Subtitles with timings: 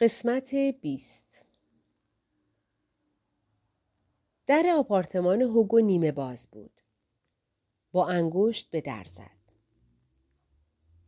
[0.00, 1.44] قسمت بیست
[4.46, 6.80] در آپارتمان هوگو نیمه باز بود.
[7.92, 9.38] با انگشت به در زد.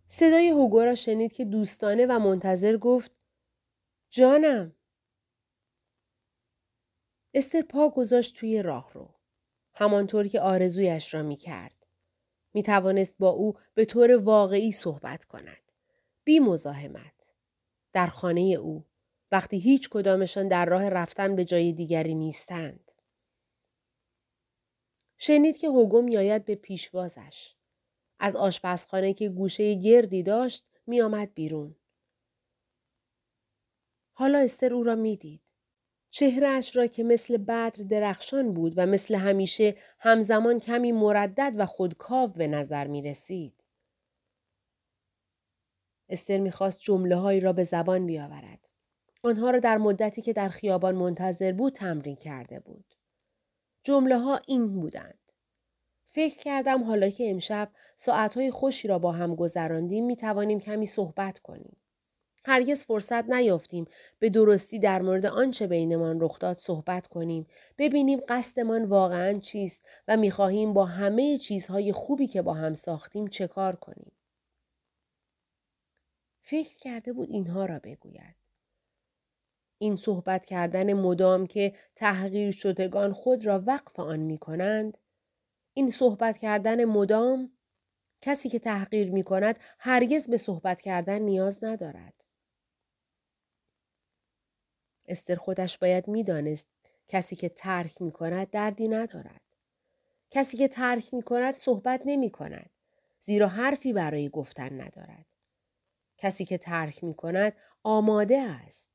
[0.07, 3.13] صدای هوگو را شنید که دوستانه و منتظر گفت
[4.11, 4.75] جانم.
[7.35, 9.15] استر پا گذاشت توی راه رو.
[9.75, 11.87] همانطور که آرزویش را می کرد.
[12.55, 15.73] می توانست با او به طور واقعی صحبت کند.
[16.25, 17.20] بی مزاحمت.
[17.93, 18.85] در خانه او.
[19.33, 22.93] وقتی هیچ کدامشان در راه رفتن به جای دیگری نیستند.
[25.19, 27.55] شنید که هوگو میآید به پیشوازش.
[28.19, 31.77] از آشپزخانه که گوشه گردی داشت می آمد بیرون.
[34.13, 35.41] حالا استر او را می‌دید.
[36.11, 42.29] چهرهش را که مثل بدر درخشان بود و مثل همیشه همزمان کمی مردد و خودکاو
[42.29, 43.60] به نظر می رسید.
[46.11, 48.69] استر می‌خواست جمله هایی را به زبان بیاورد.
[49.23, 52.95] آنها را در مدتی که در خیابان منتظر بود تمرین کرده بود.
[53.85, 55.19] جمله ها این بودند.
[56.09, 61.39] فکر کردم حالا که امشب ساعتهای خوشی را با هم گذراندیم می توانیم کمی صحبت
[61.39, 61.77] کنیم.
[62.45, 63.85] هرگز فرصت نیافتیم
[64.19, 67.47] به درستی در مورد آنچه بینمان رخ داد صحبت کنیم
[67.79, 73.47] ببینیم قصدمان واقعا چیست و می‌خواهیم با همه چیزهای خوبی که با هم ساختیم چه
[73.47, 74.13] کار کنیم
[76.51, 78.37] فکر کرده بود اینها را بگوید
[79.79, 84.99] این صحبت کردن مدام که تحقیر شدگان خود را وقف آن می کنند
[85.75, 87.53] این صحبت کردن مدام
[88.21, 92.25] کسی که تحقیر می کند هرگز به صحبت کردن نیاز ندارد.
[95.07, 96.69] استر خودش باید می‌دانست
[97.09, 99.43] کسی که ترک می کند دردی ندارد.
[100.31, 102.71] کسی که ترک می کند صحبت نمی کند.
[103.21, 105.30] زیرا حرفی برای گفتن ندارد.
[106.21, 108.89] کسی که ترک می کند آماده است.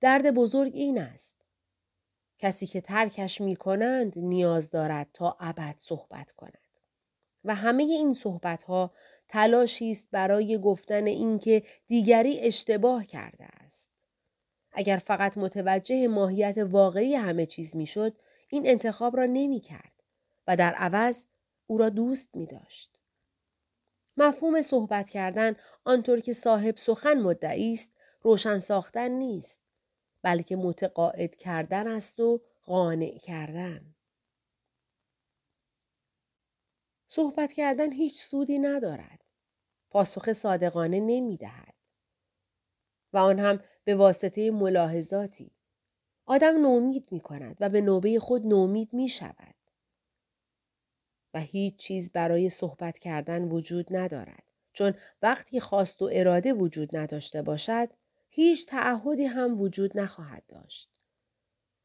[0.00, 1.36] درد بزرگ این است.
[2.38, 6.68] کسی که ترکش می کنند نیاز دارد تا ابد صحبت کند.
[7.44, 8.92] و همه این صحبت ها
[9.28, 13.90] تلاشی است برای گفتن اینکه دیگری اشتباه کرده است.
[14.72, 18.16] اگر فقط متوجه ماهیت واقعی همه چیز می‌شد
[18.48, 19.92] این انتخاب را نمی کرد
[20.46, 21.26] و در عوض
[21.66, 22.97] او را دوست می داشت.
[24.18, 27.92] مفهوم صحبت کردن آنطور که صاحب سخن مدعی است
[28.22, 29.60] روشن ساختن نیست
[30.22, 33.94] بلکه متقاعد کردن است و قانع کردن.
[37.06, 39.24] صحبت کردن هیچ سودی ندارد.
[39.90, 41.74] پاسخ صادقانه نمی دهد.
[43.12, 45.52] و آن هم به واسطه ملاحظاتی.
[46.26, 49.54] آدم نومید می کند و به نوبه خود نومید می شود.
[51.34, 54.42] و هیچ چیز برای صحبت کردن وجود ندارد.
[54.72, 57.88] چون وقتی خواست و اراده وجود نداشته باشد،
[58.28, 60.90] هیچ تعهدی هم وجود نخواهد داشت.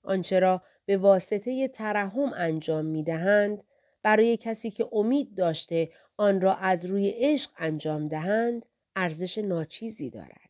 [0.03, 3.63] آنچه را به واسطه ترحم انجام می دهند،
[4.03, 8.65] برای کسی که امید داشته آن را از روی عشق انجام دهند،
[8.95, 10.49] ارزش ناچیزی دارد.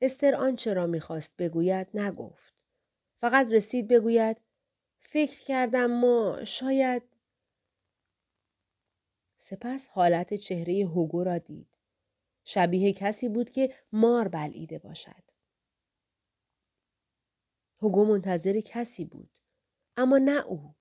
[0.00, 2.54] استر آنچه را می‌خواست بگوید نگفت.
[3.16, 4.36] فقط رسید بگوید
[5.16, 7.02] فکر کردم ما شاید
[9.36, 11.78] سپس حالت چهره هوگو را دید.
[12.44, 15.22] شبیه کسی بود که مار بلعیده باشد.
[17.82, 19.30] هوگو منتظر کسی بود.
[19.96, 20.74] اما نه او.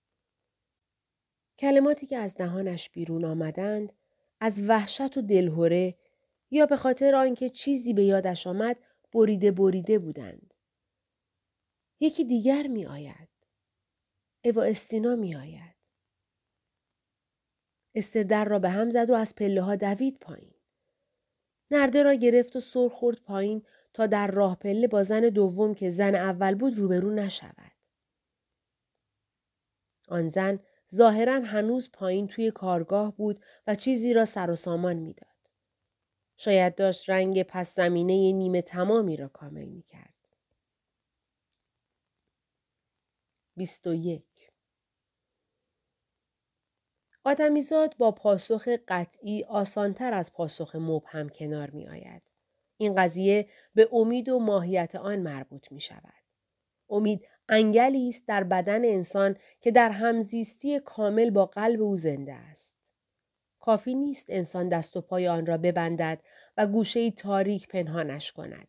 [1.60, 3.94] کلماتی که از دهانش بیرون آمدند
[4.40, 5.96] از وحشت و دلهوره
[6.52, 8.78] یا به خاطر آنکه چیزی به یادش آمد
[9.14, 10.54] بریده بریده بودند.
[12.00, 13.35] یکی دیگر می آید.
[14.46, 15.76] اوا استینا می آید.
[17.96, 20.54] استر در را به هم زد و از پله ها دوید پایین.
[21.72, 25.90] نرده را گرفت و سر خورد پایین تا در راه پله با زن دوم که
[25.90, 27.72] زن اول بود روبرو نشود.
[30.08, 30.60] آن زن
[30.96, 35.36] ظاهرا هنوز پایین توی کارگاه بود و چیزی را سر و سامان می‌داد.
[36.38, 40.16] شاید داشت رنگ پس زمینه نیمه تمامی را کامل می کرد.
[43.58, 44.35] 21
[47.28, 52.22] آدمیزاد با پاسخ قطعی آسانتر از پاسخ مبهم کنار می آید.
[52.78, 56.24] این قضیه به امید و ماهیت آن مربوط می شود.
[56.90, 62.92] امید انگلی است در بدن انسان که در همزیستی کامل با قلب او زنده است.
[63.60, 66.22] کافی نیست انسان دست و پای آن را ببندد
[66.58, 68.68] و گوشه تاریک پنهانش کند.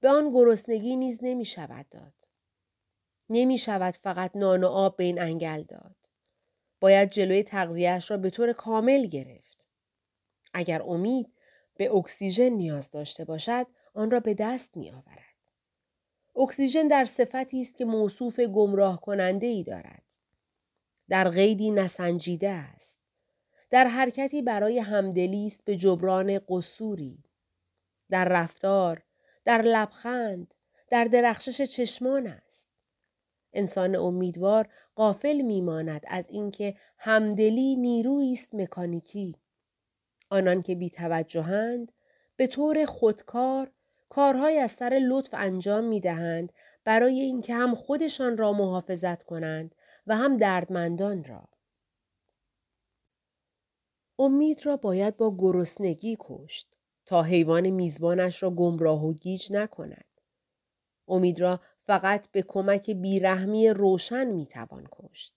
[0.00, 2.14] به آن گرسنگی نیز نمی شود داد.
[3.30, 6.05] نمی شود فقط نان و آب به این انگل داد.
[6.80, 9.68] باید جلوی تغذیهش را به طور کامل گرفت.
[10.54, 11.32] اگر امید
[11.76, 15.26] به اکسیژن نیاز داشته باشد آن را به دست می آورد.
[16.36, 20.02] اکسیژن در صفتی است که موصوف گمراه کننده ای دارد.
[21.08, 23.00] در قیدی نسنجیده است.
[23.70, 27.24] در حرکتی برای همدلی است به جبران قصوری.
[28.10, 29.02] در رفتار،
[29.44, 30.54] در لبخند،
[30.88, 32.65] در درخشش چشمان است.
[33.52, 39.36] انسان امیدوار قافل میماند از اینکه همدلی نیرویی است مکانیکی.
[40.30, 41.92] آنان که بیتوجهند
[42.36, 43.70] به طور خودکار
[44.08, 46.52] کارهای از سر لطف انجام می دهند
[46.84, 49.74] برای اینکه هم خودشان را محافظت کنند
[50.06, 51.48] و هم دردمندان را.
[54.18, 56.76] امید را باید با گرسنگی کشت
[57.06, 60.04] تا حیوان میزبانش را گمراه و گیج نکند.
[61.08, 65.34] امید را فقط به کمک بیرحمی روشن می‌توان کشت.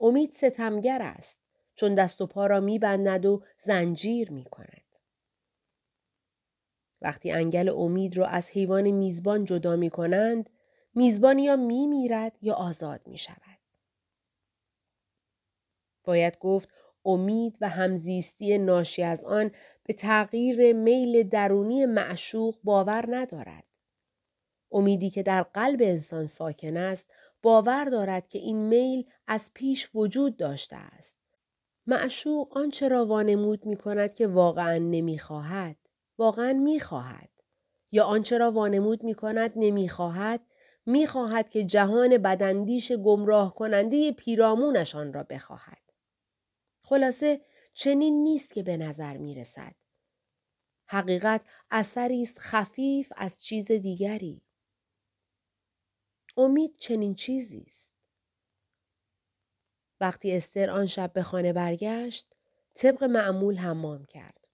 [0.00, 1.38] امید ستمگر است
[1.74, 4.82] چون دست و پا را میبندد و زنجیر می کند.
[7.00, 10.50] وقتی انگل امید را از حیوان میزبان جدا می کنند،
[10.94, 13.58] میزبان یا می میرد یا آزاد می شود.
[16.04, 16.68] باید گفت
[17.04, 19.50] امید و همزیستی ناشی از آن
[19.84, 23.64] به تغییر میل درونی معشوق باور ندارد.
[24.72, 30.36] امیدی که در قلب انسان ساکن است باور دارد که این میل از پیش وجود
[30.36, 31.18] داشته است.
[31.86, 35.76] معشوق آنچه را وانمود می کند که واقعا نمی خواهد.
[36.18, 37.28] واقعا می خواهد.
[37.92, 40.40] یا آنچه را وانمود می کند نمی خواهد
[40.86, 45.82] می خواهد که جهان بدندیش گمراه کننده پیرامونشان را بخواهد.
[46.82, 47.40] خلاصه
[47.74, 49.74] چنین نیست که به نظر می رسد.
[50.86, 51.40] حقیقت
[51.70, 54.42] اثری است خفیف از چیز دیگری.
[56.36, 57.94] امید چنین چیزی است.
[60.00, 62.26] وقتی استر آن شب به خانه برگشت،
[62.74, 64.48] طبق معمول حمام کرد.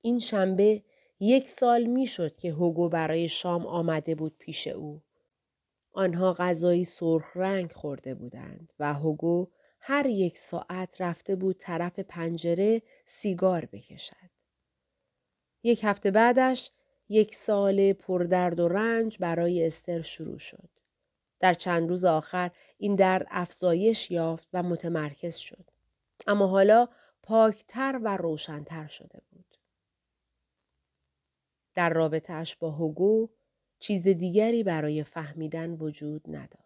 [0.00, 0.82] این شنبه
[1.20, 5.02] یک سال می‌شد که هوگو برای شام آمده بود پیش او.
[5.92, 9.48] آنها غذایی سرخ رنگ خورده بودند و هوگو
[9.80, 14.30] هر یک ساعت رفته بود طرف پنجره سیگار بکشد.
[15.62, 16.70] یک هفته بعدش
[17.08, 20.68] یک سال پردرد و رنج برای استر شروع شد.
[21.42, 25.70] در چند روز آخر این درد افزایش یافت و متمرکز شد.
[26.26, 26.88] اما حالا
[27.22, 29.56] پاکتر و روشنتر شده بود.
[31.74, 33.28] در رابطهش با هوگو
[33.78, 36.61] چیز دیگری برای فهمیدن وجود نداشت.